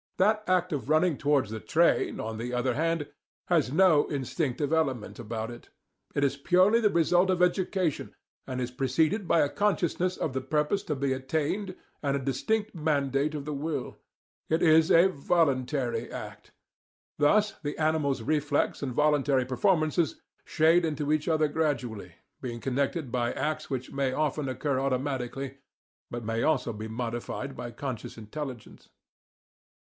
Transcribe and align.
The 0.17 0.41
act 0.49 0.73
of 0.73 0.89
running 0.89 1.15
towards 1.15 1.51
the 1.51 1.59
train, 1.59 2.19
on 2.19 2.39
the 2.39 2.55
other 2.55 2.73
hand, 2.73 3.07
has 3.49 3.71
no 3.71 4.07
instinctive 4.07 4.73
element 4.73 5.19
about 5.19 5.51
it. 5.51 5.69
It 6.15 6.23
is 6.23 6.37
purely 6.37 6.79
the 6.81 6.89
result 6.89 7.29
of 7.29 7.39
education, 7.43 8.15
and 8.47 8.59
is 8.59 8.71
preceded 8.71 9.27
by 9.27 9.41
a 9.41 9.47
consciousness 9.49 10.17
of 10.17 10.33
the 10.33 10.41
purpose 10.41 10.81
to 10.85 10.95
be 10.95 11.13
attained 11.13 11.75
and 12.01 12.15
a 12.15 12.19
distinct 12.19 12.73
mandate 12.73 13.35
of 13.35 13.45
the 13.45 13.53
will. 13.53 13.99
It 14.49 14.63
is 14.63 14.89
a 14.89 15.07
'voluntary 15.09 16.11
act.' 16.11 16.51
Thus 17.19 17.53
the 17.61 17.77
animal's 17.77 18.23
reflex 18.23 18.81
and 18.81 18.91
voluntary 18.91 19.45
performances 19.45 20.19
shade 20.45 20.83
into 20.83 21.11
each 21.11 21.27
other 21.27 21.47
gradually, 21.47 22.13
being 22.41 22.59
connected 22.59 23.11
by 23.11 23.33
acts 23.33 23.69
which 23.69 23.91
may 23.91 24.13
often 24.13 24.49
occur 24.49 24.79
automatically, 24.79 25.59
but 26.09 26.25
may 26.25 26.41
also 26.41 26.73
be 26.73 26.87
modified 26.87 27.55
by 27.55 27.69
conscious 27.69 28.17
intelligence. 28.17 28.89